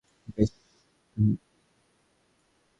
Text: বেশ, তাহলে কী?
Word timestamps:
বেশ, 0.35 0.49
তাহলে 0.53 0.79
কী? 1.13 1.25